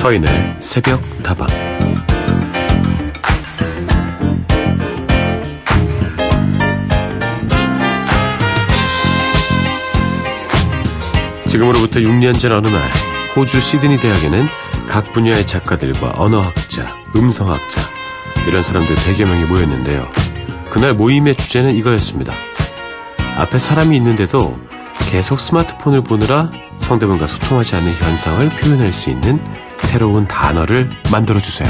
[0.00, 1.46] 서인의 새벽 다방
[11.46, 12.80] 지금으로부터 6년 전 어느 날
[13.36, 14.46] 호주 시드니 대학에는
[14.88, 17.82] 각 분야의 작가들과 언어학자, 음성학자
[18.48, 20.08] 이런 사람들 100여 명이 모였는데요.
[20.70, 22.32] 그날 모임의 주제는 이거였습니다.
[23.36, 24.58] 앞에 사람이 있는데도
[25.10, 29.38] 계속 스마트폰을 보느라 상대방과 소통하지 않는 현상을 표현할 수 있는
[29.82, 31.68] 새로운 단어를 만들어주세요.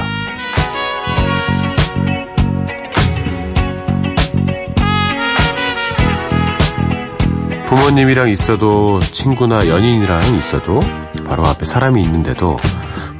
[7.66, 10.80] 부모님이랑 있어도 친구나 연인이랑 있어도
[11.24, 12.58] 바로 앞에 사람이 있는데도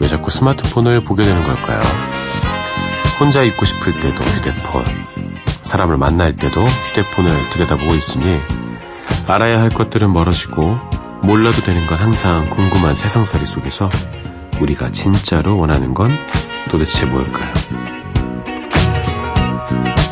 [0.01, 1.81] 왜 자꾸 스마트폰을 보게 되는 걸까요?
[3.21, 4.85] 혼자 있고 싶을 때도 휴대폰,
[5.63, 8.41] 사람을 만날 때도 휴대폰을 들여다보고 있으니
[9.29, 10.79] 알아야 할 것들은 멀어지고
[11.23, 13.89] 몰라도 되는 건 항상 궁금한 세상살이 속에서
[14.61, 16.11] 우리가 진짜로 원하는 건
[16.71, 17.53] 도대체 뭘까요?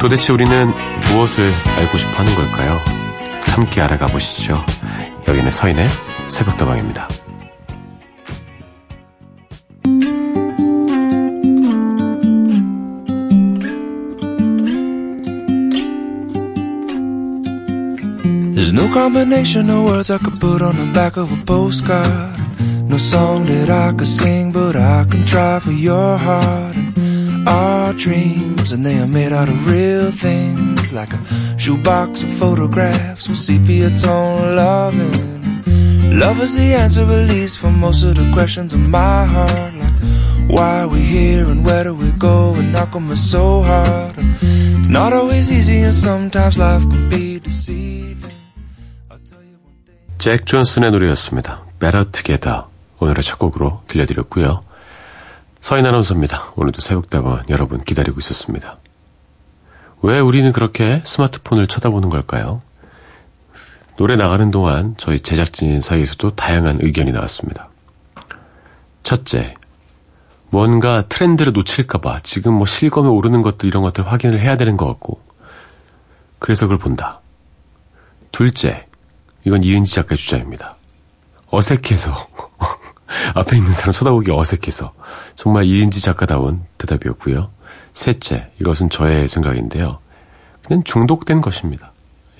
[0.01, 0.73] 도대체 우리는
[1.11, 2.81] 무엇을 알고 싶어 하는 걸까요?
[3.43, 4.65] 함께 알아가 보시죠.
[5.27, 5.87] 여기는 서인의
[6.29, 7.09] 새벽다방입니다.
[18.55, 22.38] There's no combination of words I could put on the back of a postcard.
[22.98, 26.76] No song that I could sing, but I can try for your heart.
[26.76, 31.20] And our dreams, and they are made out of real things, like a
[31.58, 35.44] shoebox of photographs with sepia tone loving.
[36.20, 39.74] Love is the answer, at least, for most of the questions in my heart.
[39.74, 39.94] Like,
[40.48, 42.54] why are we here and where do we go?
[42.54, 44.18] And knock on us so hard.
[44.18, 44.36] And
[44.80, 48.32] it's not always easy, and sometimes life can be deceiving.
[50.20, 51.64] 잭 존슨의 노래였습니다.
[51.80, 52.67] Better Together.
[53.01, 54.61] 오늘의 첫 곡으로 들려드렸고요.
[55.61, 56.53] 서인 아나운서입니다.
[56.57, 58.79] 오늘도 새벽다방 여러분 기다리고 있었습니다.
[60.03, 62.63] 왜 우리는 그렇게 스마트폰을 쳐다보는 걸까요?
[63.97, 67.69] 노래 나가는 동안 저희 제작진 사이에서도 다양한 의견이 나왔습니다.
[69.03, 69.55] 첫째,
[70.51, 75.21] 뭔가 트렌드를 놓칠까봐 지금 뭐 실검에 오르는 것들 이런 것들 확인을 해야 되는 것 같고,
[76.39, 77.21] 그래서 그걸 본다.
[78.31, 78.87] 둘째,
[79.45, 80.78] 이건 이은지 작가의 주장입니다.
[81.51, 82.15] 어색해서.
[83.35, 84.93] 앞에 있는 사람 쳐다보기 어색해서.
[85.37, 87.51] 정말 이은지 작가다운 대답이었고요.
[87.95, 89.99] 셋째, 이것은 저의 생각인데요.
[90.65, 91.93] 그냥 중독된 것입니다.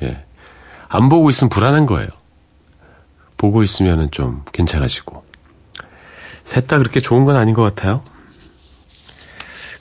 [0.03, 0.25] 예.
[0.89, 2.09] 안 보고 있으면 불안한 거예요.
[3.37, 5.25] 보고 있으면 좀 괜찮아지고.
[6.45, 8.03] 셋 다 그렇게 좋은 건 아닌 것 같아요.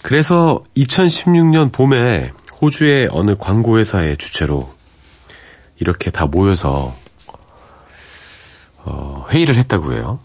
[0.01, 4.73] 그래서 2016년 봄에 호주의 어느 광고회사의 주체로
[5.79, 6.95] 이렇게 다 모여서
[8.87, 10.19] 어, 회의를 했다고 해요.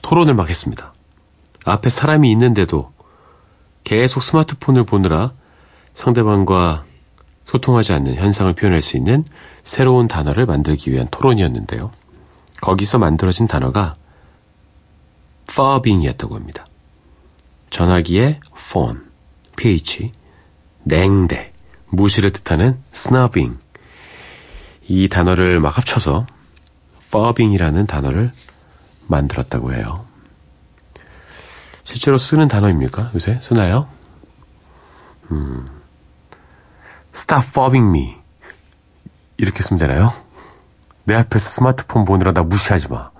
[0.00, 0.94] 토론을 막 했습니다.
[1.66, 2.90] 앞에 사람이 있는데도
[3.84, 5.32] 계속 스마트폰을 보느라
[5.92, 6.84] 상대방과
[7.44, 9.22] 소통하지 않는 현상을 표현할 수 있는
[9.62, 11.90] 새로운 단어를 만들기 위한 토론이었는데요.
[12.62, 13.96] 거기서 만들어진 단어가
[15.50, 16.64] phobbing이었다고 합니다.
[17.68, 19.00] 전화기의 phone,
[19.56, 20.12] ph,
[20.84, 21.52] 냉대,
[21.90, 23.58] 무시를 뜻하는 snubbing.
[24.88, 26.26] 이 단어를 막 합쳐서
[27.12, 28.32] phobbing이라는 단어를
[29.06, 30.06] 만들었다고 해요.
[31.84, 33.10] 실제로 쓰는 단어입니까?
[33.14, 33.86] 요새 쓰나요?
[35.30, 35.66] 음,
[37.14, 38.16] stop phobbing me.
[39.36, 40.08] 이렇게 쓰면 되나요?
[41.04, 43.10] 내 앞에서 스마트폰 보느라 나 무시하지 마.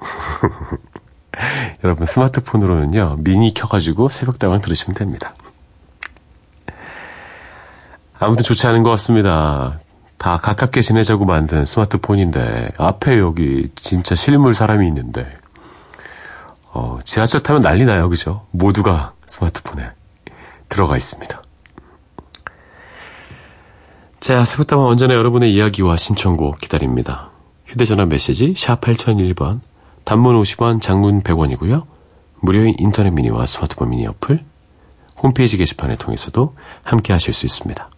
[1.84, 5.34] 여러분, 스마트폰으로는요, 미니 켜가지고 새벽다방 들으시면 됩니다.
[8.18, 9.78] 아무튼 좋지 않은 것 같습니다.
[10.18, 15.26] 다 가깝게 지내자고 만든 스마트폰인데 앞에 여기 진짜 실물 사람이 있는데
[16.72, 18.46] 어, 지하철 타면 난리 나요, 그죠?
[18.50, 19.90] 모두가 스마트폰에
[20.68, 21.42] 들어가 있습니다.
[24.20, 27.30] 자, 새벽다방 언제나 여러분의 이야기와 신청곡 기다립니다.
[27.66, 29.60] 휴대전화 메시지 샵 8001번,
[30.04, 31.86] 단문 50원, 장문 100원이고요.
[32.40, 34.44] 무료인 인터넷 미니와 스마트폰 미니 어플,
[35.22, 37.90] 홈페이지 게시판을 통해서도 함께 하실 수 있습니다.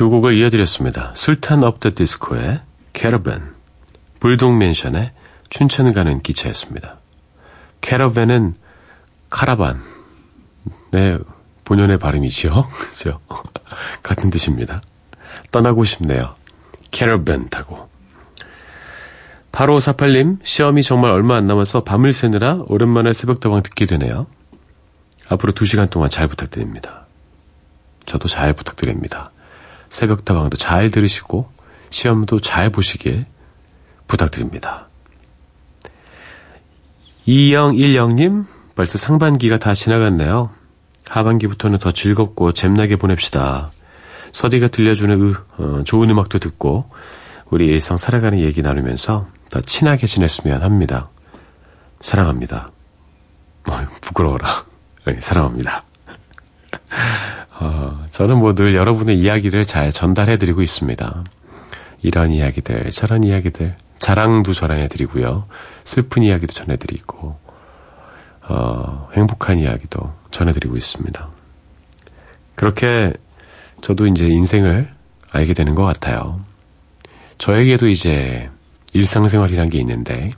[0.00, 1.12] 두 곡을 이어드렸습니다.
[1.14, 2.62] 술탄 오브 더 디스코의
[2.94, 3.52] 캐러밴,
[4.18, 5.12] 불독맨션의
[5.50, 6.98] 춘천 가는 기차였습니다.
[7.82, 8.54] 캐러밴은
[9.28, 9.78] 카라반,
[10.90, 11.18] 네,
[11.64, 12.66] 본연의 발음이지요.
[12.72, 13.20] 그죠?
[14.02, 14.80] 같은 뜻입니다.
[15.52, 16.34] 떠나고 싶네요.
[16.90, 17.88] 캐러밴 타고.
[19.52, 24.26] 8548님, 시험이 정말 얼마 안 남아서 밤을 새느라 오랜만에 새벽다방 듣게 되네요.
[25.28, 27.06] 앞으로 2시간 동안 잘 부탁드립니다.
[28.06, 29.30] 저도 잘 부탁드립니다.
[29.88, 31.50] 새벽다방도 잘 들으시고
[31.90, 33.26] 시험도 잘 보시길
[34.06, 34.88] 부탁드립니다.
[37.26, 40.50] 2010님, 벌써 상반기가 다 지나갔네요.
[41.06, 43.70] 하반기부터는 더 즐겁고 잼나게 보냅시다.
[44.32, 46.90] 서디가 들려주는 으, 어, 좋은 음악도 듣고
[47.50, 51.10] 우리 일상 살아가는 얘기 나누면서 더 친하게 지냈으면 합니다.
[52.00, 52.68] 사랑합니다.
[53.68, 54.64] 어, 부끄러워라.
[55.06, 55.84] 네, 사랑합니다.
[57.58, 61.24] 어, 저는 뭐 늘 여러분의 이야기를 잘 전달해드리고 있습니다.
[62.02, 65.46] 이런 이야기들, 저런 이야기들, 자랑도 전해드리고요.
[65.84, 67.38] 슬픈 이야기도 전해드리고,
[68.48, 71.28] 어, 행복한 이야기도 전해드리고 있습니다.
[72.54, 73.12] 그렇게
[73.80, 74.92] 저도 이제 인생을
[75.30, 76.44] 알게 되는 것 같아요.
[77.38, 78.50] 저에게도 이제
[78.92, 80.30] 일상생활이란 게 있는데,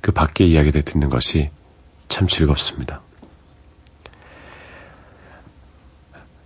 [0.00, 1.50] 그 밖의 이야기들 듣는 것이
[2.08, 3.02] 참 즐겁습니다.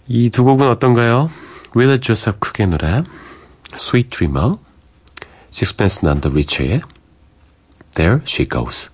[0.08, 1.30] 이 두 곡은 어떤가요?
[1.74, 3.02] 윌러 조셉 쿡의 노래
[3.72, 4.56] Sweet Dreamer
[5.52, 6.80] Sixpence None the Richer의
[7.94, 8.90] There She Goes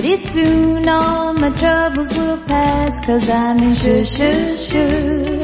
[0.00, 5.42] pretty soon all my troubles will pass, cause I'm in shoo shoo shoo,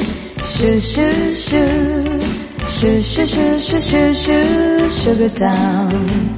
[0.53, 2.19] shoo shoo shoo,
[2.69, 6.32] shoo shoo shoo shoo shoo shoo, sugar town.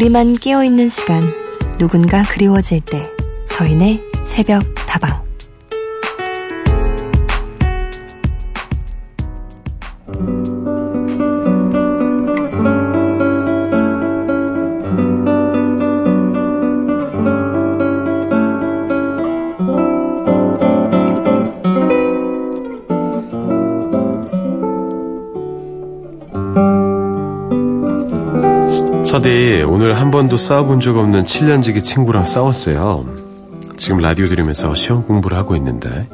[0.00, 1.30] 우리만 깨어있는 시간,
[1.76, 3.02] 누군가 그리워질 때,
[3.48, 4.64] 서인의 새벽
[29.20, 33.06] 서디, 오늘 한 번도 싸워본 적 없는 7년지기 친구랑 싸웠어요.
[33.76, 36.08] 지금 라디오 들으면서 시험 공부를 하고 있는데,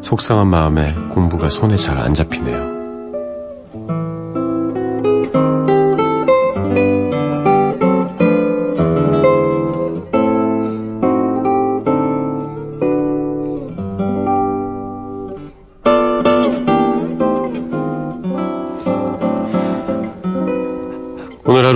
[0.00, 2.77] 속상한 마음에 공부가 손에 잘 안 잡히네요.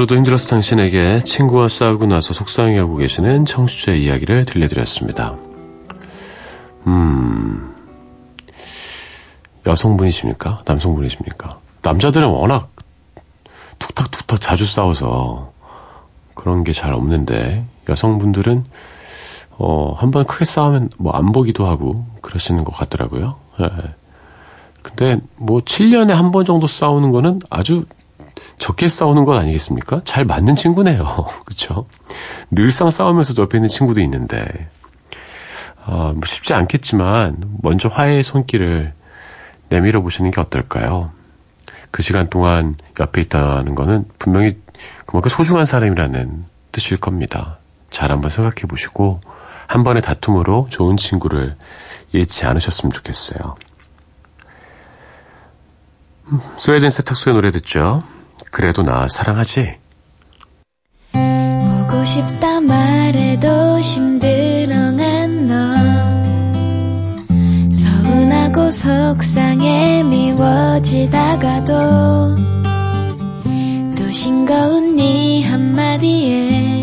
[0.02, 5.36] 하루도 힘들어서 당신에게 친구와 싸우고 나서 속상해하고 계시는 청취자의 이야기를 들려드렸습니다.
[6.86, 7.72] 음,
[9.66, 10.62] 여성분이십니까?
[10.64, 11.58] 남성분이십니까?
[11.82, 12.70] 남자들은 워낙
[13.78, 15.52] 툭탁툭탁 자주 싸워서
[16.34, 18.64] 그런 게 잘 없는데 여성분들은
[19.58, 23.36] 어, 한번 크게 싸우면 뭐 안 보기도 하고 그러시는 것 같더라고요.
[23.60, 23.70] 예.
[24.82, 27.84] 근데 뭐 7년에 한 번 정도 싸우는 거는 아주
[28.62, 30.02] 적게 싸우는 건 아니겠습니까?
[30.04, 31.02] 잘 맞는 친구네요.
[31.44, 31.88] 그렇죠?
[32.48, 34.70] 늘상 싸우면서 옆에 있는 친구도 있는데
[35.84, 38.94] 어, 뭐 쉽지 않겠지만 먼저 화해의 손길을
[39.68, 41.10] 내밀어 보시는 게 어떨까요?
[41.90, 44.56] 그 시간 동안 옆에 있다는 거는 분명히
[45.06, 47.58] 그만큼 소중한 사람이라는 뜻일 겁니다.
[47.90, 49.20] 잘 한번 생각해 보시고
[49.66, 51.56] 한 번의 다툼으로 좋은 친구를
[52.12, 53.56] 잃지 않으셨으면 좋겠어요.
[56.26, 58.04] 음, 스웨덴 세탁소의 노래 듣죠?
[58.50, 59.76] 그래도 나 사랑하지?
[61.12, 65.54] 보고 싶다 말해도 힘들어한 너
[67.72, 71.72] 서운하고 속상해 미워지다가도
[73.96, 76.81] 또 싱거운 네 한마디에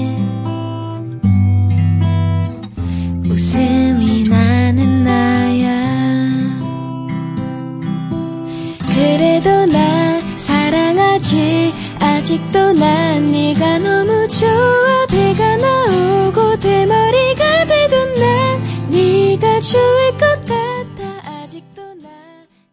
[11.30, 21.44] 사랑하지 아직도 난 네가 너무 좋아 배가 나오고 대머리가 돼도 난 네가 좋을 것 같아
[21.44, 22.10] 아직도 나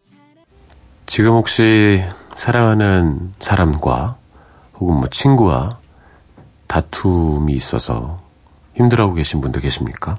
[0.09, 0.45] 사랑
[1.05, 2.03] 지금 혹시
[2.35, 4.17] 사랑하는 사람과
[4.79, 5.77] 혹은 뭐 친구와
[6.65, 8.19] 다툼이 있어서
[8.75, 10.17] 힘들어하고 계신 분도 계십니까?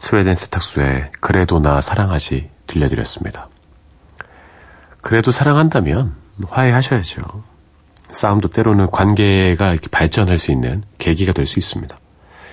[0.00, 3.48] 스웨덴 세탁소에 그래도 나 사랑하지 들려드렸습니다.
[5.00, 7.22] 그래도 사랑한다면 화해하셔야죠.
[8.10, 11.96] 싸움도 때로는 관계가 이렇게 발전할 수 있는 계기가 될 수 있습니다.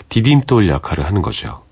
[0.09, 1.63] 디딤돌 역할을 하는 거죠.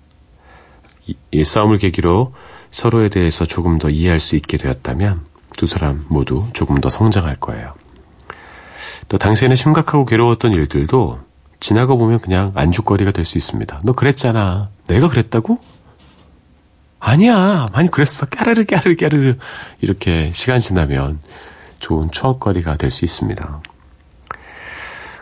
[1.06, 2.34] 이, 이 싸움을 계기로
[2.72, 5.26] 서로에 대해서 조금 더 이해할 수 있게 되었다면
[5.58, 7.74] 두 사람 모두 조금 더 성장할 거예요.
[9.10, 11.20] 또 당시에는 심각하고 괴로웠던 일들도
[11.60, 13.82] 지나고 보면 그냥 안주거리가 될 수 있습니다.
[13.84, 14.70] 너 그랬잖아.
[14.88, 15.60] 내가 그랬다고?
[17.00, 17.68] 아니야.
[17.74, 18.26] 많이 그랬어.
[18.26, 19.36] 까르르 까르르 까르르.
[19.82, 21.20] 이렇게 시간 지나면
[21.84, 23.62] 좋은 추억거리가 될 수 있습니다.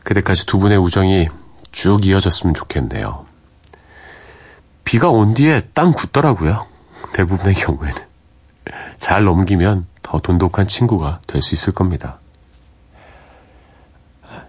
[0.03, 1.27] 그때까지 두 분의 우정이
[1.71, 3.25] 쭉 이어졌으면 좋겠네요.
[4.83, 6.67] 비가 온 뒤에 땅 굳더라고요.
[7.13, 8.01] 대부분의 경우에는.
[8.99, 12.19] 잘 넘기면 더 돈독한 친구가 될 수 있을 겁니다.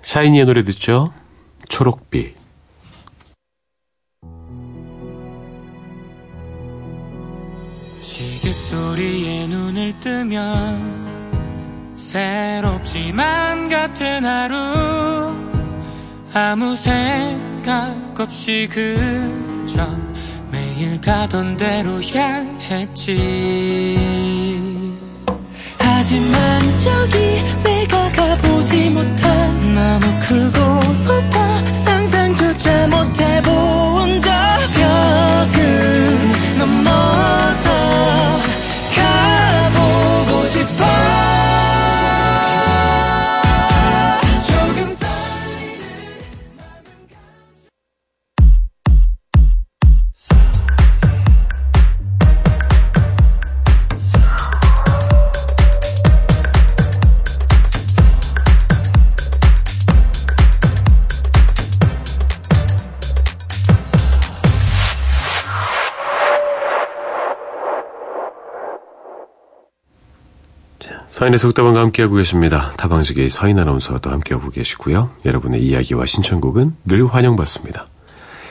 [0.02, 1.12] 샤이니의 노래 듣죠?
[1.68, 2.34] 초록비.
[8.02, 11.01] 시계 소리에 눈을 뜨면
[12.12, 15.32] 새롭지만 같은 하루.
[16.34, 19.96] 아무 생각 없이 그저
[20.50, 23.16] 매일 가던 대로 향했지.
[25.78, 27.16] 하지만 저기
[27.64, 30.58] 내가 가보지 못한 너무 크고
[31.04, 34.31] 높아 상상조차 못해본 저
[71.22, 72.72] 서인의 속다방과 함께하고 계십니다.
[72.76, 75.10] 다방지기 서인 아나운서도 함께하고 계시고요.
[75.24, 77.86] 여러분의 이야기와 신청곡은 늘 환영받습니다.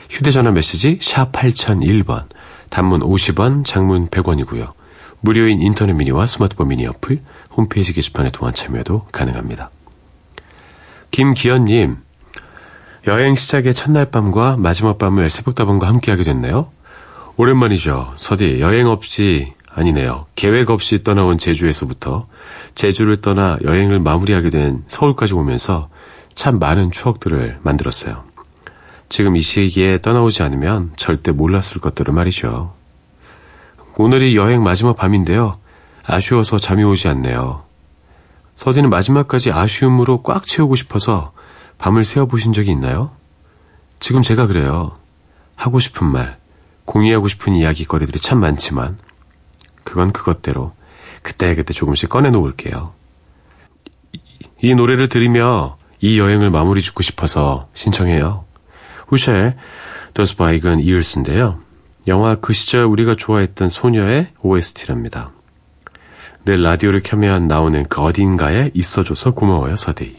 [0.08, 2.24] 휴대전화 메시지 샵 8001번,
[2.70, 4.72] 단문 50원, 장문 100원이고요.
[5.20, 7.20] 무료인 인터넷 미니와 스마트폰 미니 어플,
[7.54, 9.70] 홈페이지 게시판에 통한 참여도 가능합니다.
[11.10, 11.98] 김기현님,
[13.06, 16.70] 여행 시작의 첫날 밤과 마지막 밤을 새벽다방과 함께하게 됐네요.
[17.36, 18.14] 오랜만이죠.
[18.16, 20.26] 서디, 여행 없이, 아니네요.
[20.34, 22.26] 계획 없이 떠나온 제주에서부터
[22.74, 25.88] 제주를 떠나 여행을 마무리하게 된 서울까지 오면서
[26.34, 28.24] 참 많은 추억들을 만들었어요.
[29.08, 32.74] 지금 이 시기에 떠나오지 않으면 절대 몰랐을 것들을 말이죠.
[33.96, 35.58] 오늘이 여행 마지막 밤인데요.
[36.04, 37.62] 아쉬워서 잠이 오지 않네요.
[38.54, 41.32] 서진은 마지막까지 아쉬움으로 꽉 채우고 싶어서
[41.78, 43.10] 밤을 새워보신 적이 있나요?
[44.00, 44.96] 지금 제가 그래요.
[45.56, 46.38] 하고 싶은 말,
[46.84, 48.98] 공유하고 싶은 이야기거리들이 참 많지만,
[49.84, 50.72] 그건 그것대로
[51.22, 52.92] 그때 그때 조금씩 꺼내놓을게요.
[54.12, 54.20] 이,
[54.60, 58.44] 이 노래를 들으며 이 여행을 마무리 짓고 싶어서 신청해요.
[59.06, 59.56] 후쉘,
[60.14, 61.60] Those Bygone Years인데요.
[62.08, 65.30] 영화 그 시절 우리가 좋아했던 소녀의 OST랍니다.
[66.44, 70.16] 늘 라디오를 켜면 나오는 그 어딘가에 있어줘서 고마워요, 서대희.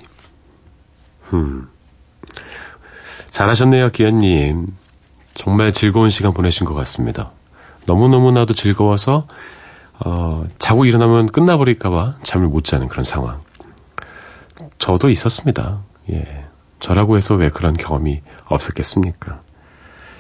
[1.21, 1.67] 흠.
[3.29, 4.67] 잘하셨네요, 기현님.
[5.33, 7.31] 정말 즐거운 시간 보내신 것 같습니다.
[7.85, 9.27] 너무너무나도 즐거워서,
[10.05, 13.41] 어, 자고 일어나면 끝나버릴까봐 잠을 못 자는 그런 상황.
[14.77, 15.81] 저도 있었습니다.
[16.11, 16.45] 예.
[16.79, 19.41] 저라고 해서 왜 그런 경험이 없었겠습니까?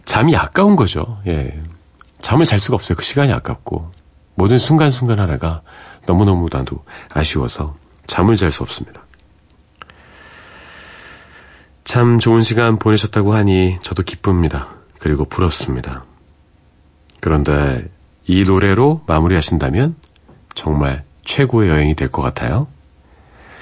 [0.05, 1.19] 잠이 아까운 거죠.
[1.27, 1.61] 예.
[2.21, 2.95] 잠을 잘 수가 없어요.
[2.95, 3.91] 그 시간이 아깝고.
[4.35, 5.61] 모든 순간순간 하나가
[6.05, 7.75] 너무너무 나도 아쉬워서
[8.07, 9.01] 잠을 잘 수 없습니다.
[11.83, 14.69] 참 좋은 시간 보내셨다고 하니 저도 기쁩니다.
[14.99, 16.05] 그리고 부럽습니다.
[17.19, 17.89] 그런데
[18.25, 19.95] 이 노래로 마무리하신다면
[20.55, 22.67] 정말 최고의 여행이 될 것 같아요.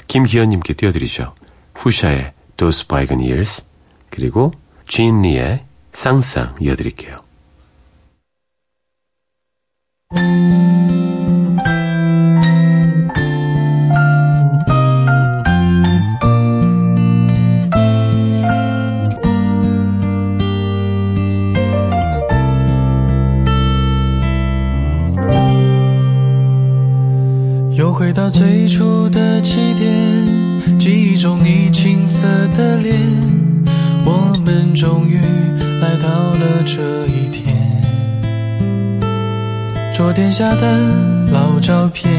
[0.08, 1.34] 김기현님께 띄워드리죠.
[1.76, 3.64] 후샤의 Those Bygone Years
[4.10, 4.52] 그리고
[4.86, 5.64] 주인리의
[5.94, 7.12] 쌍쌍 이어드릴게요.
[27.94, 32.98] 回到最初的起点，记忆中你青涩的脸，
[34.06, 37.56] 我们终于来到了这一天。
[39.94, 40.80] 桌垫下的
[41.32, 42.12] 老照片，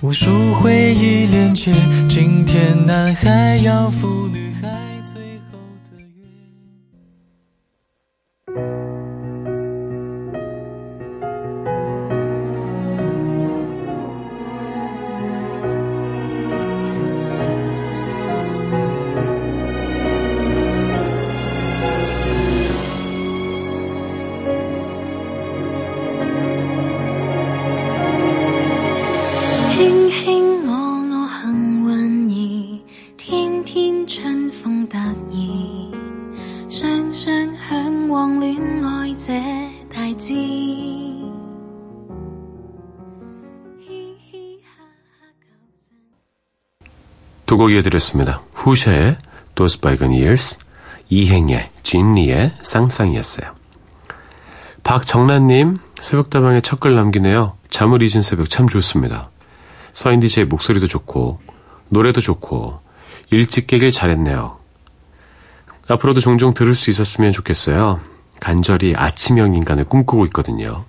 [0.00, 1.72] 无数回忆连接，
[2.08, 4.28] 今天男孩要赴
[47.64, 48.42] 곡 이어드렸습니다.
[48.52, 49.16] 후샤의
[49.54, 50.58] Those Bygone Years,
[51.08, 53.54] 이행의 진리의 쌍쌍이었어요.
[54.82, 57.56] 박정란님, 새벽다방에 첫 글 남기네요.
[57.70, 59.30] 잠을 잊은 새벽 참 좋습니다.
[59.94, 61.40] 서인 디제의 목소리도 좋고,
[61.88, 62.80] 노래도 좋고,
[63.30, 64.58] 일찍 깨길 잘했네요.
[65.88, 67.98] 앞으로도 종종 들을 수 있었으면 좋겠어요.
[68.40, 70.84] 간절히 아침형 인간을 꿈꾸고 있거든요.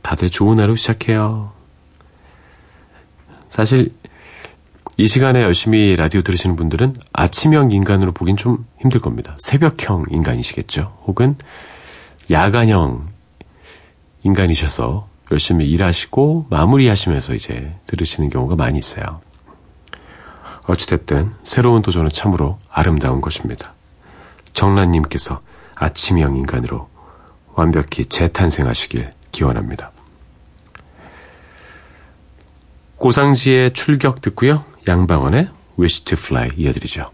[0.00, 1.52] 다들 좋은 하루 시작해요.
[3.50, 3.92] 사실
[4.96, 9.36] 이 시간에 열심히 라디오 들으시는 분들은 아침형 인간으로 보긴 좀 힘들 겁니다.
[9.40, 10.96] 새벽형 인간이시겠죠?
[11.06, 11.36] 혹은
[12.30, 13.04] 야간형
[14.22, 19.20] 인간이셔서 열심히 일하시고 마무리하시면서 이제 들으시는 경우가 많이 있어요.
[20.66, 23.74] 어찌됐든 새로운 도전은 참으로 아름다운 것입니다.
[24.52, 25.40] 정란님께서
[25.74, 26.88] 아침형 인간으로
[27.54, 29.90] 완벽히 재탄생하시길 기원합니다.
[32.96, 34.64] 고상지의 출격 듣고요.
[34.86, 37.13] 양방원의 Wish to Fly 이어드리죠.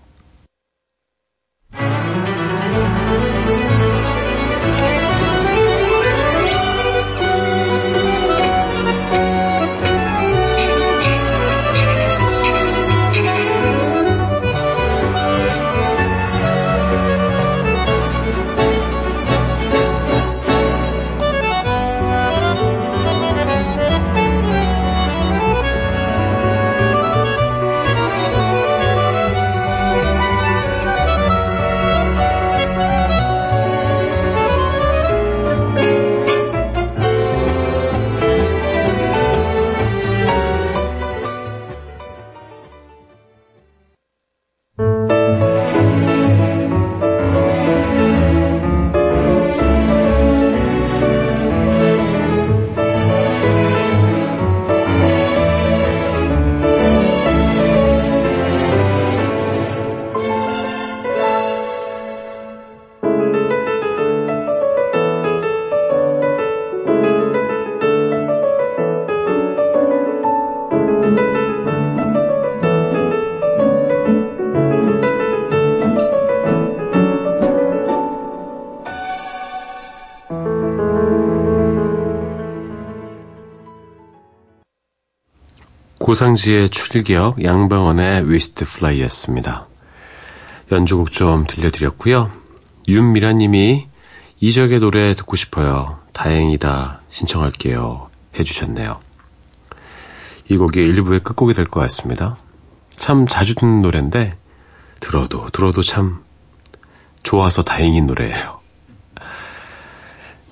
[86.10, 89.68] 고상지의 출격, 양방언의 Wish to Fly였습니다.
[90.72, 92.32] 연주곡 좀 들려드렸고요.
[92.88, 93.86] 윤미라님이
[94.40, 96.00] 이적의 노래 듣고 싶어요.
[96.12, 97.02] 다행이다.
[97.10, 98.08] 신청할게요.
[98.36, 98.98] 해주셨네요.
[100.48, 102.38] 이 곡이 1부의 끝곡이 될 것 같습니다.
[102.96, 104.32] 참 자주 듣는 노래인데
[104.98, 106.24] 들어도 들어도 참
[107.22, 108.58] 좋아서 다행인 노래예요.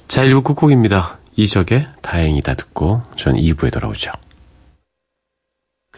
[0.07, 1.19] 자, 1부 끝곡입니다.
[1.35, 4.13] 이적의 다행이다 듣고 전 2부에 돌아오죠.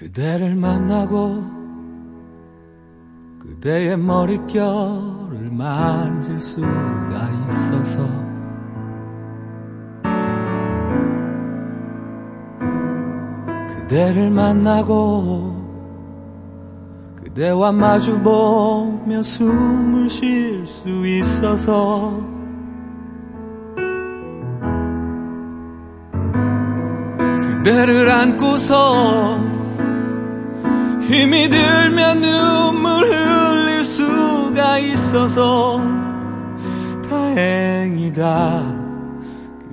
[0.00, 1.44] 그대를 만나고
[3.38, 6.68] 그대의 머릿결을 만질 수가
[7.46, 8.08] 있어서
[13.68, 15.68] 그대를 만나고
[17.22, 22.26] 그대와 마주보며 숨을 쉴 수 있어서
[27.50, 29.60] 그대를 안고서
[31.11, 35.81] 힘이 들면 눈물 흘릴 수가 있어서
[37.09, 38.79] 다행이다.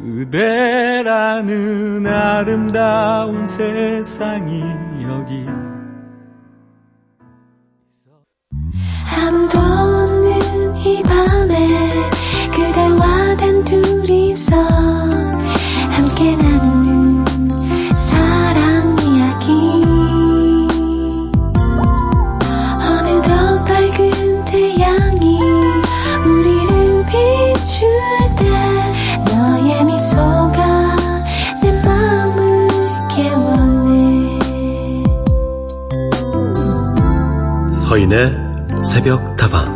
[0.01, 4.63] 그대라는 아름다운 세상이
[5.03, 5.45] 여기
[9.15, 9.59] 아무도
[11.03, 12.09] 밤에
[12.51, 14.55] 그대와 단 둘이서
[15.91, 16.56] 함께 나
[38.07, 39.75] 서인의 새벽 다방.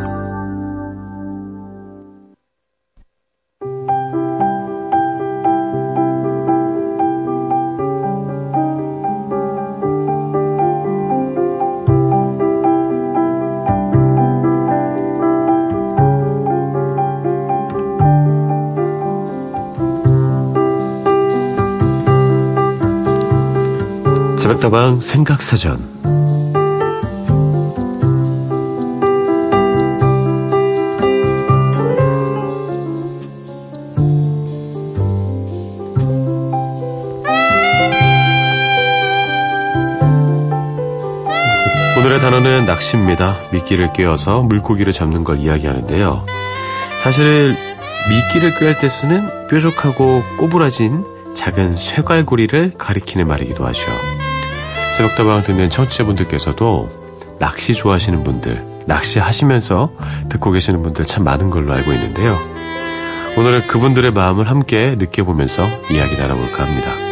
[24.37, 26.10] 새벽 다방 생각사전
[42.01, 43.35] 오늘의 단어는 낚시입니다.
[43.51, 46.25] 미끼를 꿰어서 물고기를 잡는 걸 이야기하는데요.
[47.03, 47.55] 사실
[48.09, 53.81] 미끼를 꿰할 때 쓰는 뾰족하고 꼬부라진 작은 쇠갈고리를 가리키는 말이기도 하죠.
[54.97, 59.93] 새벽다방 듣는 청취자분들께서도 낚시 좋아하시는 분들, 낚시하시면서
[60.27, 62.35] 듣고 계시는 분들 참 많은 걸로 알고 있는데요.
[63.37, 67.10] 오늘은 그분들의 마음을 함께 느껴보면서 이야기 나눠볼까 합니다.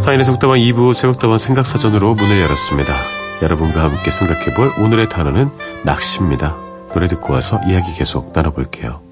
[0.00, 2.94] 사인의 속다방 2부 새벽다방 생각사전으로 문을 열었습니다.
[3.42, 5.50] 여러분과 함께 생각해볼 오늘의 단어는
[5.84, 6.56] 낚시입니다.
[6.94, 9.09] 노래 듣고 와서 이야기 계속 나눠볼게요.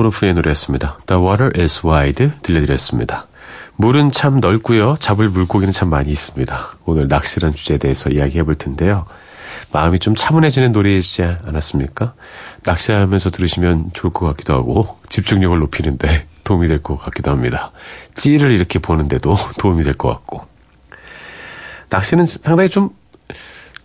[0.00, 0.98] 깔라보르프의 노래였습니다.
[1.06, 3.26] The Water is Wide 들려드렸습니다.
[3.76, 4.96] 물은 참 넓고요.
[4.98, 6.68] 잡을 물고기는 참 많이 있습니다.
[6.84, 9.06] 오늘 낚시란 주제에 대해서 이야기해 볼 텐데요.
[9.72, 12.14] 마음이 좀 차분해지는 노래이지 않았습니까?
[12.64, 17.70] 낚시하면서 들으시면 좋을 것 같기도 하고 집중력을 높이는데 도움이 될 것 같기도 합니다.
[18.14, 20.46] 찌를 이렇게 보는데도 도움이 될 것 같고
[21.90, 22.90] 낚시는 상당히 좀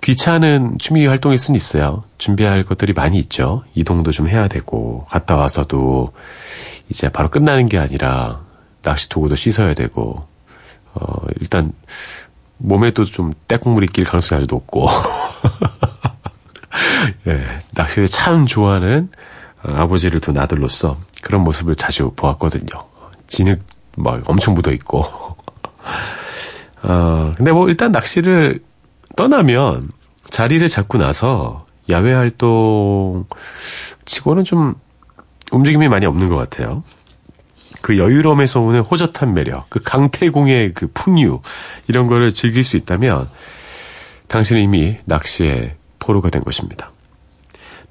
[0.01, 2.03] 귀찮은 취미 활동일 수는 있어요.
[2.17, 3.63] 준비할 것들이 많이 있죠.
[3.73, 6.13] 이동도 좀 해야 되고, 갔다 와서도
[6.89, 8.41] 이제 바로 끝나는 게 아니라,
[8.81, 10.27] 낚시 도구도 씻어야 되고,
[10.93, 11.73] 어, 일단,
[12.57, 14.87] 몸에도 좀 때국물이 낄 가능성이 아주 높고,
[17.27, 19.09] 예, 낚시를 참 좋아하는
[19.63, 22.67] 어, 아버지를 둔 아들로서 그런 모습을 자주 보았거든요.
[23.27, 23.59] 진흙
[23.97, 25.03] 막 엄청 묻어 있고.
[26.83, 28.61] 어, 근데 뭐 일단 낚시를
[29.15, 29.89] 떠나면
[30.29, 33.25] 자리를 잡고 나서 야외 활동
[34.05, 34.75] 치고는 좀
[35.51, 36.83] 움직임이 많이 없는 것 같아요.
[37.81, 41.41] 그 여유로움에서 오는 호젓한 매력, 그 강태공의 그 풍류,
[41.87, 43.29] 이런 거를 즐길 수 있다면
[44.27, 46.91] 당신은 이미 낚시의 포로가 된 것입니다.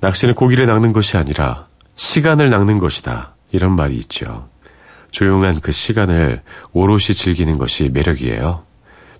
[0.01, 3.35] 낚시는 고기를 낚는 것이 아니라 시간을 낚는 것이다.
[3.53, 4.49] 이런 말이 있죠.
[5.13, 8.65] 조용한 그 시간을 오롯이 즐기는 것이 매력이에요.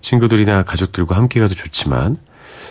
[0.05, 2.17] 친구들이나 가족들과 함께 가도 좋지만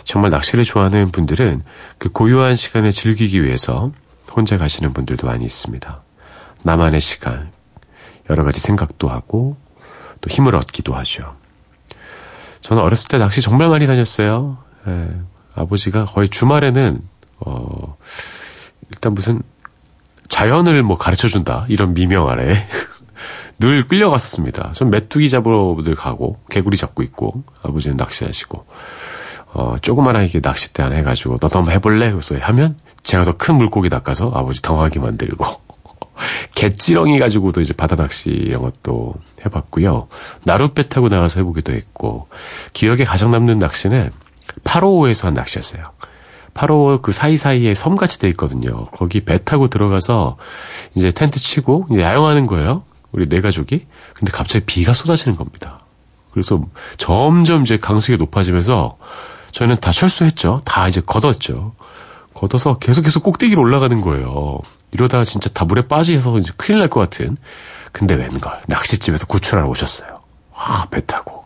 [0.05, 1.63] 정말 낚시를 좋아하는 분들은
[1.97, 3.91] 그 고요한 시간을 즐기기 위해서
[4.31, 6.01] 혼자 가시는 분들도 많이 있습니다.
[6.63, 7.51] 나만의 시간,
[8.29, 9.57] 여러 가지 생각도 하고
[10.21, 11.35] 또 힘을 얻기도 하죠.
[12.61, 14.57] 저는 어렸을 때 낚시 정말 많이 다녔어요.
[14.87, 15.09] 예,
[15.55, 17.01] 아버지가 거의 주말에는
[17.41, 17.97] 어
[18.91, 19.41] 일단 무슨
[20.29, 22.67] 자연을 뭐 가르쳐 준다 이런 미명 아래
[23.59, 24.73] 늘 끌려갔었습니다.
[24.73, 28.65] 전 메뚜기 잡으러 늘 가고 개구리 잡고 있고 아버지는 낚시하시고
[29.53, 32.11] 어 조그만하게 낚싯대 하나 해가지고 너도 한번 해볼래?
[32.11, 35.45] 그래서 하면 제가 더 큰 물고기 낚아서 아버지 당황하게 만들고
[36.55, 39.15] 개찌렁이 가지고도 이제 바다 낚시 이런 것도
[39.45, 40.07] 해봤고요.
[40.43, 42.27] 나룻배 타고 나가서 해보기도 했고
[42.73, 44.11] 기억에 가장 남는 낚시는
[44.63, 45.83] 8호에서 한 낚시였어요.
[46.53, 48.85] 8호 그 사이사이에 섬같이 돼 있거든요.
[48.87, 50.37] 거기 배 타고 들어가서
[50.95, 52.83] 이제 텐트 치고 이제 야영하는 거예요.
[53.15, 53.87] 우리 네 가족이.
[54.13, 55.79] 근데 갑자기 비가 쏟아지는 겁니다.
[56.31, 56.61] 그래서
[56.97, 58.97] 점점 이제 강수가 높아지면서
[59.51, 60.61] 저희는 다 철수했죠.
[60.65, 61.73] 다 이제 걷었죠.
[62.33, 64.59] 걷어서 계속 계속 꼭대기로 올라가는 거예요.
[64.91, 67.37] 이러다가 진짜 다 물에 빠지해서 이제 큰일 날 것 같은.
[67.93, 70.19] 근데 웬걸 낚시집에서 구출하러 오셨어요.
[70.53, 71.45] 와, 배 타고.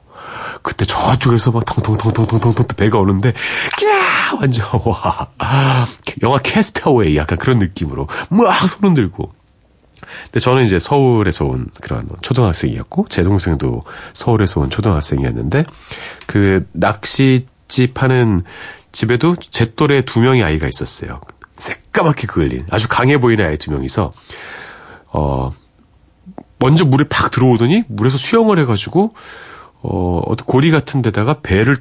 [0.64, 3.34] 그때 저쪽에서 막 텅텅텅텅텅텅텅 배가 오는데, 야
[4.42, 5.30] 완전, 와.
[6.24, 9.32] 영화 캐스터웨이 약간 그런 느낌으로 막 손흔 들고.
[10.26, 15.66] 근데 저는 이제 서울에서 온 그런 초등학생이었고, 제 동생도 서울에서 온 초등학생이었는데,
[16.28, 18.44] 그 낚시집 하는
[18.92, 21.22] 집에도 제 또래 두 명의 아이가 있었어요.
[21.60, 24.14] 새까맣게 그을린 아주 강해 보이는 아이 두 명이서
[25.12, 25.52] 어
[26.58, 29.14] 먼저 물에 팍 들어오더니 물에서 수영을 해가지고
[29.82, 31.76] 어 어떤 고리 같은 데다가 배를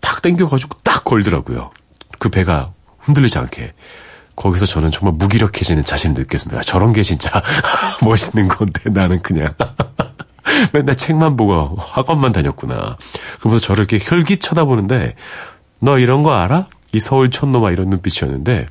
[0.00, 1.70] 탁 당겨가지고 딱 걸더라고요.
[2.18, 3.72] 그 배가 흔들리지 않게.
[4.36, 6.62] 거기서 저는 정말 무기력해지는 자신을 느꼈습니다.
[6.62, 7.42] 저런 게 진짜
[8.04, 9.54] 멋있는 건데 나는 그냥
[10.72, 12.96] 맨날 책만 보고 학원만 다녔구나.
[13.40, 15.14] 그러면서 저를 이렇게 혈기 쳐다보는데
[15.80, 16.66] 너 이런 거 알아?
[16.92, 18.68] 이 서울 촌놈아 이런 눈빛이었는데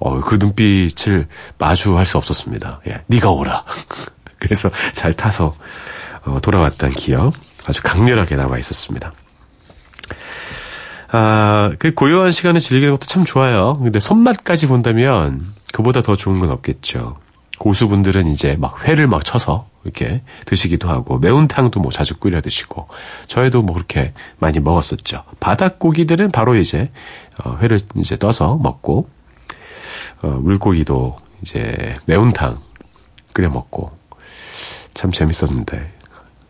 [0.00, 1.26] 어, 그 눈빛을
[1.58, 2.80] 마주할 수 없었습니다.
[2.88, 3.64] 예, 네가 오라.
[4.38, 5.56] 그래서 잘 타서
[6.24, 7.34] 어, 돌아왔던 기억
[7.66, 9.12] 아주 강렬하게 남아 있었습니다.
[11.10, 13.78] 아, 그 고요한 시간을 즐기는 것도 참 좋아요.
[13.82, 17.16] 근데 손맛까지 본다면 그보다 더 좋은 건 없겠죠.
[17.58, 22.88] 고수분들은 이제 막 회를 막 쳐서 이렇게 드시기도 하고 매운탕도 뭐 자주 끓여 드시고
[23.26, 25.24] 저희도 뭐 그렇게 많이 먹었었죠.
[25.40, 26.90] 바닷고기들은 바로 이제
[27.42, 29.08] 어, 회를 이제 떠서 먹고
[30.22, 32.60] 어, 물고기도 이제 매운탕
[33.32, 33.96] 끓여 먹고
[34.94, 35.94] 참 재밌었는데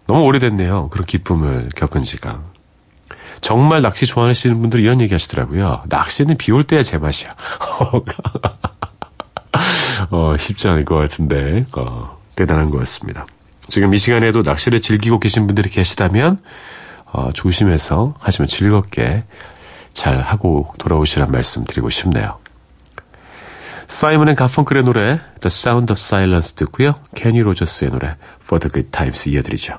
[0.07, 0.88] 너무 오래됐네요.
[0.88, 2.42] 그런 기쁨을 겪은 지가.
[3.40, 5.83] 정말 낚시 좋아하시는 분들 이런 얘기 하시더라고요.
[5.88, 7.35] 낚시는 비 올 때야 제맛이야.
[10.11, 13.27] 어, 쉽지 않을 것 같은데, 어, 대단한 것 같습니다.
[13.68, 16.38] 지금 이 시간에도 낚시를 즐기고 계신 분들이 계시다면,
[17.07, 19.24] 어, 조심해서 하시면 즐겁게
[19.92, 22.38] 잘 하고 돌아오시란 말씀 드리고 싶네요.
[23.88, 26.94] 사이먼 앤 가펑클의 노래 The Sound of Silence 듣고요.
[27.14, 29.79] 케니 로저스의 노래 For the Good Times 이어드리죠.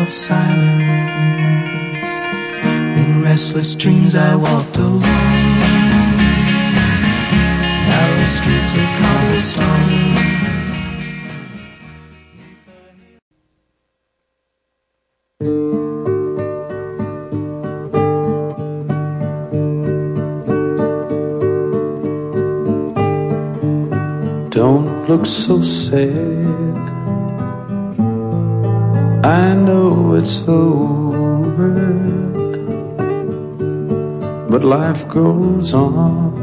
[0.00, 0.48] of silence.
[3.00, 5.00] In restless dreams I walked alone,
[7.88, 10.00] narrow streets of cobblestone.
[24.50, 26.49] Don't look so sad.
[29.30, 31.70] I know it's over,
[34.50, 36.34] but life goes on,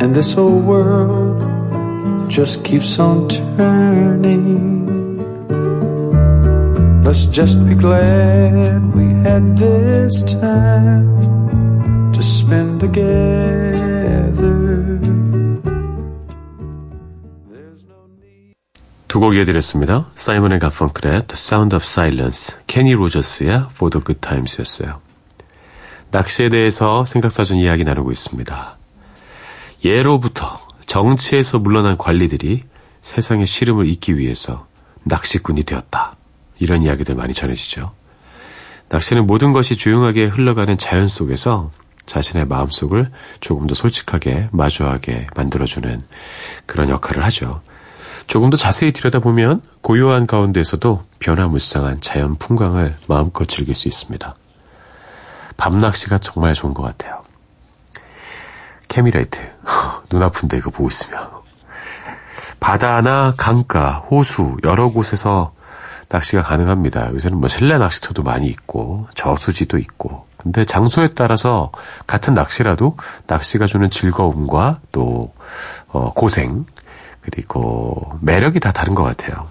[0.00, 4.86] and this old world just keeps on turning.
[7.04, 14.53] Let's just be glad we had this time to spend together.
[19.14, 20.10] 두 곡 이어드렸습니다.
[20.16, 25.00] 사이먼 앤 가펑클의 The Sound of Silence, 케니 로저스의 For the Good Times였어요.
[26.10, 28.76] 낚시에 대해서 생각사전 이야기 나누고 있습니다.
[29.84, 32.64] 예로부터 정치에서 물러난 관리들이
[33.02, 34.66] 세상의 시름을 잊기 위해서
[35.04, 36.16] 낚시꾼이 되었다.
[36.58, 37.92] 이런 이야기들 많이 전해지죠.
[38.88, 41.70] 낚시는 모든 것이 조용하게 흘러가는 자연 속에서
[42.06, 46.00] 자신의 마음속을 조금 더 솔직하게 마주하게 만들어주는
[46.66, 47.62] 그런 역할을 하죠.
[48.26, 54.34] 조금 더 자세히 들여다보면 고요한 가운데서도 변화무쌍한 자연 풍광을 마음껏 즐길 수 있습니다.
[55.56, 57.22] 밤낚시가 정말 좋은 것 같아요.
[58.88, 59.38] 캐미라이트.
[60.08, 61.28] 눈 아픈데 이거 보고 있으면.
[62.60, 65.52] 바다나 강가, 호수 여러 곳에서
[66.08, 67.12] 낚시가 가능합니다.
[67.12, 70.26] 요새는 뭐 실내 낚시터도 많이 있고 저수지도 있고.
[70.36, 71.72] 근데 장소에 따라서
[72.06, 75.32] 같은 낚시라도 낚시가 주는 즐거움과 또
[75.88, 76.66] 어, 고생
[77.24, 79.48] 그리고 매력이 다 다른 것 같아요.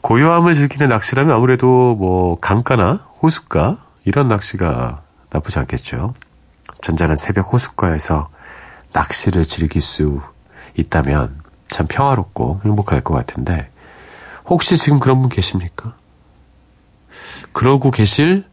[0.00, 6.14] 고요함을 즐기는 낚시라면 아무래도 뭐 강가나 호숫가 이런 낚시가 나쁘지 않겠죠.
[6.80, 8.28] 잔잔한 새벽 호숫가에서
[8.92, 10.20] 낚시를 즐길 수
[10.76, 13.66] 있다면 참 평화롭고 행복할 것 같은데
[14.46, 15.94] 혹시 지금 그런 분 계십니까?
[17.52, 18.44] 그러고 계실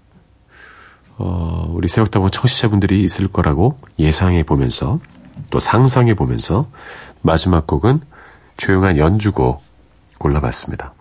[1.18, 5.00] 어, 우리 새벽다방 청취자분들이 있을 거라고 예상해 보면서
[5.50, 6.68] 또 상상해 보면서
[7.26, 8.02] 마지막 곡은
[8.58, 9.64] 조용한 연주곡
[10.20, 10.94] 골라봤습니다.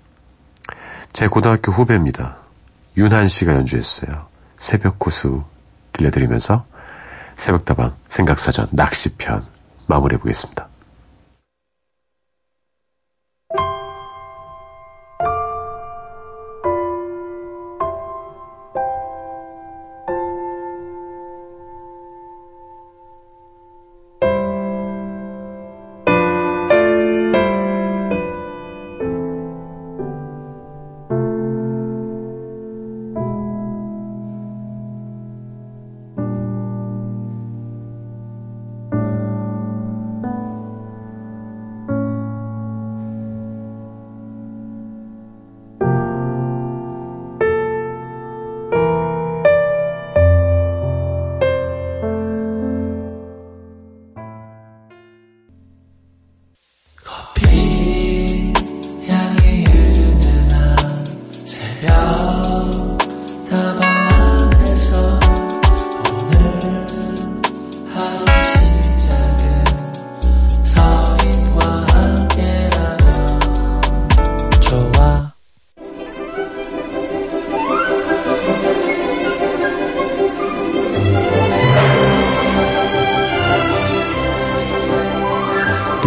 [1.12, 2.38] 제 고등학교 후배입니다.
[2.96, 4.26] 윤한 씨가 연주했어요.
[4.56, 5.44] 새벽 호수
[5.92, 6.64] 들려드리면서
[7.36, 9.46] 새벽다방 생각사전 낚시편
[9.86, 10.68] 마무리해 보겠습니다.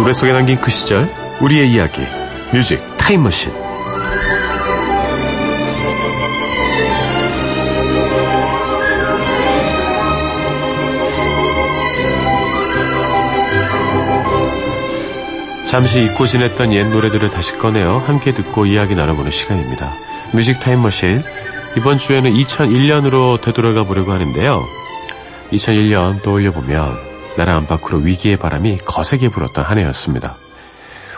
[0.08, 1.06] 노래 속에 남긴 그 시절
[1.38, 2.00] 우리의 이야기
[2.50, 3.52] 뮤직 타임머신
[15.66, 19.92] 잠시 잊고 지냈던 옛 노래들을 다시 꺼내어 함께 듣고 이야기 나눠보는 시간입니다.
[20.32, 21.22] 뮤직 타임머신
[21.76, 24.64] 이번 주에는 2001년으로 되돌아가 보려고 하는데요.
[25.52, 27.07] 2001년 떠올려보면
[27.38, 30.34] 나라 안팎으로 위기의 바람이 거세게 불었던 한 해였습니다.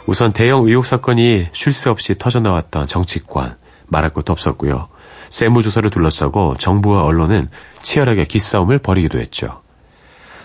[0.05, 3.57] 우선 대형 의혹 사건이 쉴 새 없이 터져나왔던 정치권
[3.87, 4.89] 말할 것도 없었고요.
[5.31, 7.49] 세무조사를 둘러싸고 정부와 언론은
[7.81, 9.63] 치열하게 기싸움을 벌이기도 했죠.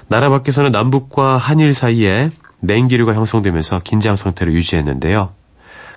[0.08, 5.34] 나라 밖에서는 남북과 한일 사이에 냉기류가 형성되면서 긴장 상태를 유지했는데요.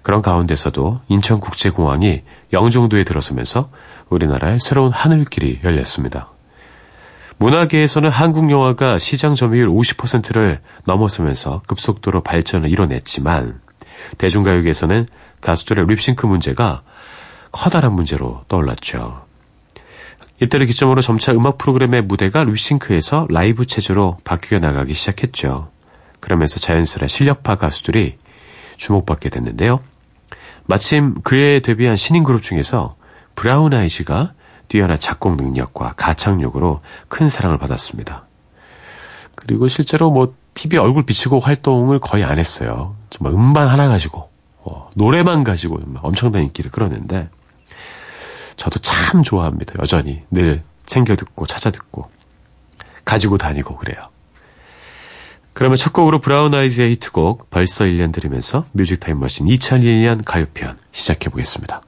[0.03, 2.23] 그런 가운데서도 인천국제공항이
[2.53, 3.71] 영종도에 들어서면서
[4.09, 6.31] 우리나라의 새로운 하늘길이 열렸습니다.
[7.39, 13.61] 문화계에서는 한국 영화가 시장 점유율 50%를 넘어서면서 급속도로 발전을 이뤄냈지만
[14.19, 15.07] 대중가요계에서는
[15.41, 16.83] 가수들의 립싱크 문제가
[17.53, 19.25] 커다란 문제로 떠올랐죠.
[20.41, 25.71] 이때를 기점으로 점차 음악 프로그램의 무대가 립싱크에서 라이브 체제로 바뀌어 나가기 시작했죠.
[26.21, 28.17] 그러면서 자연스레 실력파 가수들이
[28.77, 29.81] 주목받게 됐는데요.
[30.67, 32.97] 마침 그해 데뷔한 신인 그룹 중에서
[33.35, 34.33] 브라운 아이즈가
[34.69, 38.27] 뛰어난 작곡 능력과 가창력으로 큰 사랑을 받았습니다.
[39.35, 42.97] 그리고 실제로 뭐 TV 얼굴 비치고 활동을 거의 안 했어요.
[43.11, 47.29] 정말 음반 하나 가지고 어, 노래만 가지고 엄청난 인기를 끌었는데
[48.57, 49.75] 저도 참 좋아합니다.
[49.81, 52.11] 여전히 늘 챙겨 듣고 찾아 듣고
[53.05, 53.99] 가지고 다니고 그래요.
[55.53, 61.31] 그러면 첫 곡으로 브라운 아이즈의 히트곡 벌써 1년 들으면서 뮤직 타임 머신 2001년 가요편 시작해
[61.31, 61.83] 보겠습니다.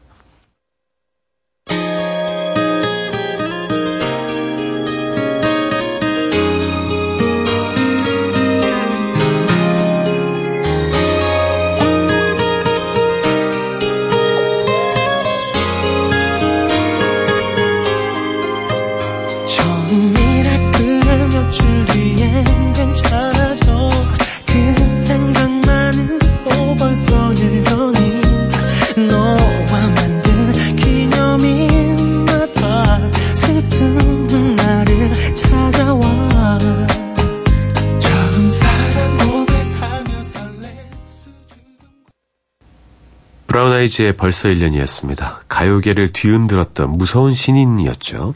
[43.91, 45.38] 이즈의 벌써 1년이었습니다.
[45.49, 48.34] 가요계를 뒤흔들었던 무서운 신인이었죠.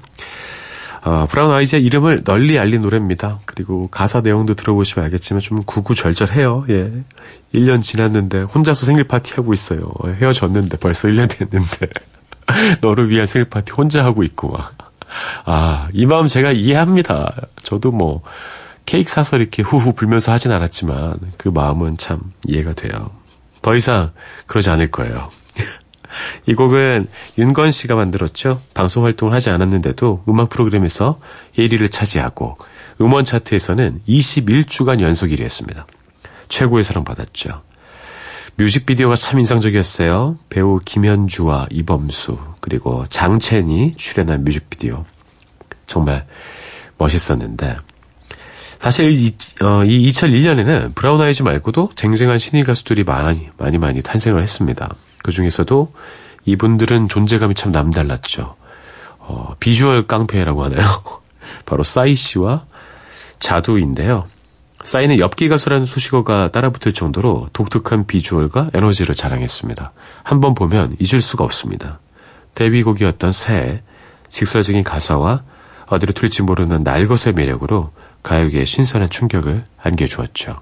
[1.03, 3.39] 어, 브라운 아이즈의 이름을 널리 알린 노래입니다.
[3.45, 6.67] 그리고 가사 내용도 들어보시면 알겠지만 좀 구구절절해요.
[6.71, 6.93] 예.
[7.55, 9.93] 1년 지났는데 혼자서 생일 파티 하고 있어요.
[10.05, 11.89] 헤어졌는데 벌써 1년 됐는데
[12.83, 14.77] 너를 위한 생일 파티 혼자 하고 있고 막.
[15.45, 17.33] 아, 이 마음 제가 이해합니다.
[17.63, 18.23] 저도 뭐
[18.87, 23.13] 케이크 사서 이렇게 후후 불면서 하진 않았지만 그 마음은 참 이해가 돼요.
[23.63, 24.11] 더 이상
[24.47, 25.31] 그러지 않을 거예요.
[26.47, 27.07] 이 곡은
[27.39, 28.61] 윤건 씨가 만들었죠.
[28.75, 31.19] 방송 활동을 하지 않았는데도 음악 프로그램에서
[31.57, 32.57] 1위를 차지하고
[33.01, 35.87] 음원 차트에서는 21주간 연속 1위 했습니다.
[36.49, 37.63] 최고의 사랑받았죠.
[38.57, 40.39] 뮤직비디오가 참 인상적이었어요.
[40.49, 45.05] 배우 김현주와 이범수 그리고 장첸이 출연한 뮤직비디오
[45.87, 46.27] 정말
[46.99, 47.77] 멋있었는데
[48.79, 49.35] 사실 이,
[49.65, 54.95] 어, 이 2001년에는 브라운 아이즈 말고도 쟁쟁한 신인 가수들이 많이 많이 많이 탄생을 했습니다.
[55.25, 55.91] 그 중에서도
[56.45, 58.57] 이분들은 존재감이 참 남달랐죠.
[59.21, 60.87] 어, 비주얼 깡패라고 하나요?
[61.65, 62.67] 바로 싸이 씨와
[63.39, 64.27] 자두인데요.
[64.85, 69.93] 싸이는 엽기 가수라는 수식어가 따라붙을 정도로 독특한 비주얼과 에너지를 자랑했습니다.
[70.23, 72.01] 한번 보면 잊을 수가 없습니다.
[72.55, 73.83] 데뷔곡이었던 새,
[74.29, 75.43] 직설적인 가사와
[75.87, 80.61] 어디로 튈지 모르는 날것의 매력으로 가요계에 신선한 충격을 안겨주었죠.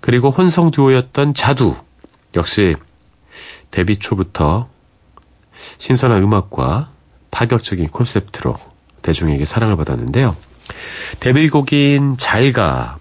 [0.00, 1.76] 그리고 혼성 듀오였던 자두,
[2.34, 2.74] 역시
[3.70, 4.68] 데뷔 초부터
[5.78, 6.90] 신선한 음악과
[7.30, 8.56] 파격적인 콘셉트로
[9.02, 10.36] 대중에게 사랑을 받았는데요.
[11.20, 12.98] 데뷔곡인 잘가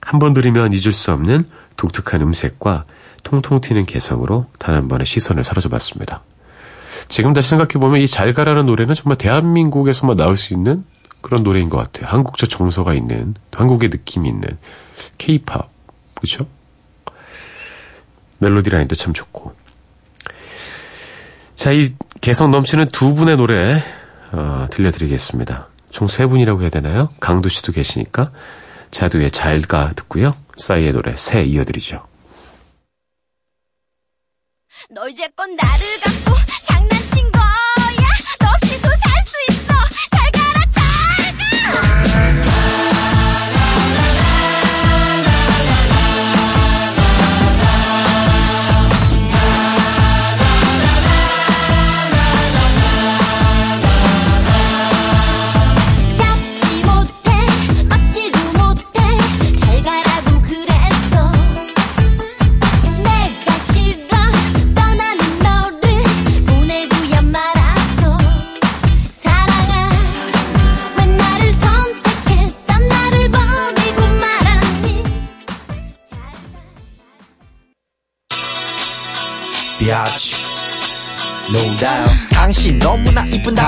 [0.00, 2.84] 한 번 들으면 잊을 수 없는 독특한 음색과
[3.24, 6.22] 통통 튀는 개성으로 단 한 번의 시선을 사로잡았습니다.
[7.08, 10.84] 지금 다시 생각해보면 이 잘가라는 노래는 정말 대한민국에서만 나올 수 있는
[11.22, 12.06] 그런 노래인 것 같아요.
[12.08, 14.56] 한국적 정서가 있는, 한국의 느낌이 있는
[15.18, 15.68] 케이팝,
[16.14, 16.46] 그죠?
[18.38, 19.54] 멜로디 라인도 참 좋고.
[21.56, 23.82] 자, 이 개성 넘치는 두 분의 노래
[24.32, 25.68] 어, 들려드리겠습니다.
[25.90, 27.08] 총 세 분이라고 해야 되나요?
[27.20, 28.30] 강두 씨도 계시니까
[28.90, 30.36] 자두의 잘가 듣고요.
[30.56, 32.06] 싸이의 노래 새 이어드리죠.
[34.90, 35.60] 너 이제 껏 나를
[36.04, 36.36] 갖고
[36.68, 37.42] 장난친 거야
[38.40, 38.88] 너 없이도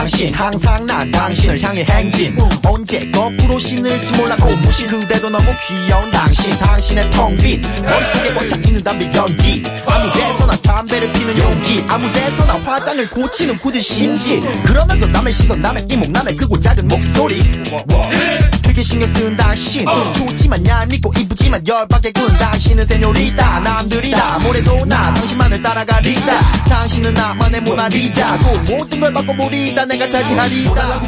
[0.08, 2.34] 당신 항상 난 당신을 향해 행진.
[2.64, 6.50] 언제 거꾸로 신을지 몰라 고 무시 그래도 너무 귀여운 당신.
[6.58, 9.62] 당신의 텅빈 머릿속에 꽉차있는 담배 연기.
[9.86, 11.84] 아무 데서나 담배를 피는 용기.
[11.88, 14.40] 아무 데서나 화장을 고치는 굳은 심지.
[14.64, 17.42] 그러면서 남의 시선 남의 이목 남의 크고 작은 목소리
[18.78, 19.84] 되게 신경 쓰는 당신.
[20.14, 23.60] 좋지만 얄밉고 이쁘지만 열받게 구는 당신은 세뇨리다.
[23.60, 24.38] 남들이 다.
[24.38, 26.40] 뭐래도 나 당신만을 따라가리다.
[26.68, 29.84] 당신은 나만의 모나리자고 모든 걸 바꿔버리다.
[29.84, 31.02] 내가 차지하리다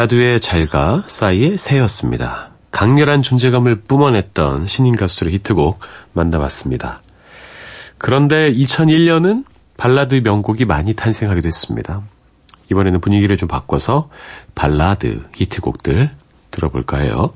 [0.00, 2.52] 자두의 잘가, 싸이의 새였습니다.
[2.70, 5.78] 강렬한 존재감을 뿜어냈던 신인 가수들의 히트곡
[6.14, 7.02] 만나봤습니다.
[7.98, 9.44] 그런데 2001년은
[9.76, 12.00] 발라드 명곡이 많이 탄생하게 됐습니다.
[12.70, 14.08] 이번에는 분위기를 좀 바꿔서
[14.54, 16.08] 발라드 히트곡들
[16.50, 17.34] 들어볼까 해요.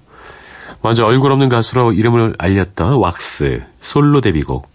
[0.81, 4.71] 먼저 얼굴 없는 가수로 이름을 알렸던 왁스 솔로 데뷔곡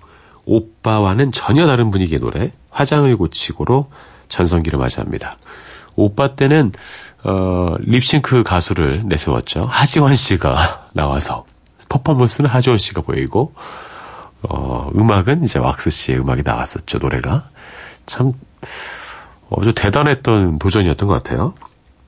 [0.46, 3.90] 오빠와는 전혀 다른 분위기의 노래 화장을 고치고로
[4.28, 5.38] 전성기를 맞이합니다.
[6.04, 6.72] 오빠 때는
[7.24, 9.66] 어, 립싱크 가수를 내세웠죠.
[9.66, 11.45] 하지원 씨가 나와서
[11.89, 13.54] 퍼포먼스는 하지원 씨가 보이고
[14.43, 17.00] 어, 음악은 이제 왁스 씨의 음악이 나왔었죠.
[17.00, 17.50] 노래가
[18.06, 18.32] 참
[19.56, 21.54] 아주 대단했던 도전이었던 것 같아요.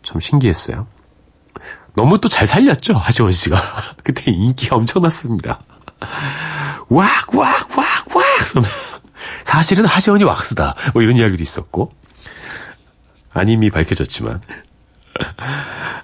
[0.03, 0.87] 참 신기했어요.
[1.95, 3.57] 너무 또 잘 살렸죠, 하지원 씨가.
[4.03, 5.59] 그때 인기가 엄청났습니다.
[6.89, 8.23] 왁, 왁, 왁, 왁!
[9.43, 10.75] 사실은 하지원이 왁스다.
[10.93, 11.89] 뭐 이런 이야기도 있었고.
[13.33, 14.41] 아님이 밝혀졌지만.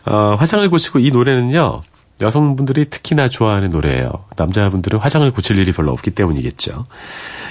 [0.05, 1.79] 어, 화장을 고치고 이 노래는요,
[2.21, 4.09] 여성분들이 특히나 좋아하는 노래예요.
[4.37, 6.85] 남자분들은 화장을 고칠 일이 별로 없기 때문이겠죠.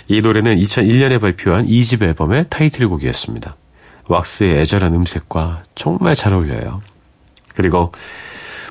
[0.09, 3.57] 이 노래는 2001년에 발표한 2집 앨범의 타이틀곡이었습니다.
[4.09, 6.83] 왁스의 애절한 음색과 정말 잘 어울려요.
[7.55, 7.93] 그리고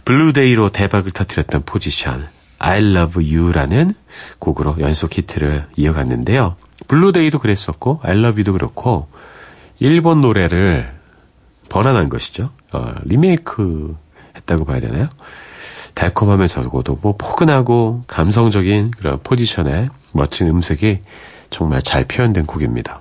[0.06, 2.28] Blue Day로 대박을 터뜨렸던 포지션
[2.60, 3.94] I Love You라는
[4.40, 6.56] 곡으로 연속 히트를 이어갔는데요.
[6.88, 9.08] Blue Day도 그랬었고 I Love You도 그렇고
[9.80, 10.95] 일본 노래를
[11.70, 12.52] 번안한 것이죠.
[12.74, 13.96] 어, 리메이크
[14.36, 15.08] 했다고 봐야 되나요?
[15.94, 21.00] 달콤하면서도 뭐 포근하고 감성적인 그런 포지션의 멋진 음색이
[21.50, 23.00] 정말 잘 표현된 곡입니다.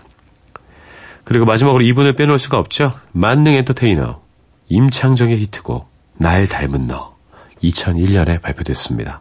[1.24, 2.92] 그리고 마지막으로 이분을 빼놓을 수가 없죠.
[3.12, 4.20] 만능 엔터테이너
[4.68, 5.88] 임창정의 히트곡
[6.18, 7.16] 날 닮은 너
[7.62, 9.20] 2001년에 발표됐습니다.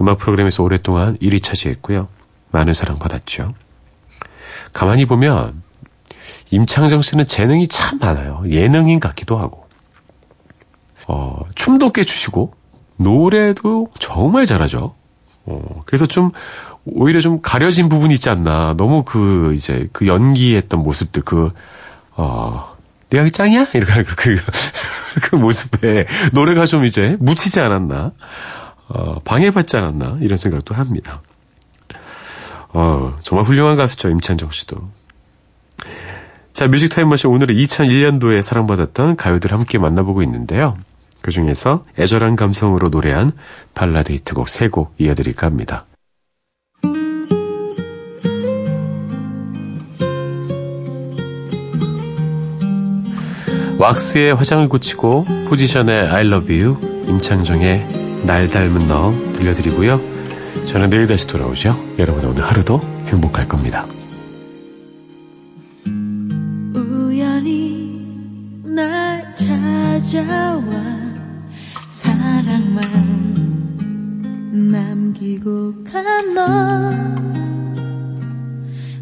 [0.00, 2.08] 음악 프로그램에서 오랫동안 1위 차지했고요.
[2.50, 3.54] 많은 사랑받았죠.
[4.72, 5.62] 가만히 보면
[6.54, 8.42] 임창정 씨는 재능이 참 많아요.
[8.48, 9.66] 예능인 같기도 하고.
[11.08, 12.54] 어, 춤도 꽤 추시고
[12.96, 14.94] 노래도 정말 잘하죠.
[15.46, 16.30] 어, 그래서 좀
[16.84, 18.74] 오히려 좀 가려진 부분이 있지 않나.
[18.76, 21.52] 너무 그 이제 그 연기했던 모습들 그
[22.12, 22.74] 어,
[23.10, 23.68] 내가 짱이야?
[23.74, 24.36] 이렇게 그, 그,
[25.22, 28.12] 그 모습에 노래가 좀 이제 묻히지 않았나.
[28.88, 30.18] 어, 방해받지 않았나.
[30.20, 31.20] 이런 생각도 합니다.
[32.68, 34.08] 어, 정말 훌륭한 가수죠.
[34.10, 35.03] 임창정 씨도.
[36.54, 40.78] 자, 뮤직 타임머신 오늘은 2001년도에 사랑받았던 가요들 함께 만나보고 있는데요.
[41.20, 43.32] 그 중에서 애절한 감성으로 노래한
[43.74, 45.84] 발라드 히트곡 3곡 이어드릴까 합니다.
[53.76, 56.78] 왁스의 화장을 고치고 포지션의 I love you,
[57.08, 60.00] 임창정의 날 닮은 너 들려드리고요.
[60.66, 61.76] 저는 내일 다시 돌아오죠.
[61.98, 63.88] 여러분 오늘 하루도 행복할 겁니다.
[70.04, 70.60] 찾아와
[71.88, 72.82] 사랑만
[74.70, 76.42] 남기고 간 너.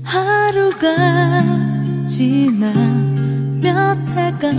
[0.05, 0.87] 하루가
[2.07, 2.73] 지나
[3.61, 4.53] 몇 해가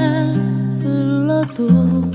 [0.81, 2.11] 흘러도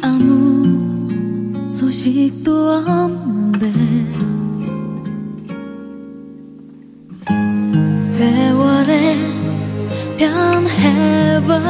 [0.00, 3.72] 아무 소식도 없는데
[8.14, 9.16] 세월에
[10.18, 11.68] 변해버린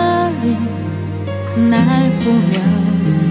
[1.58, 3.27] 날 보면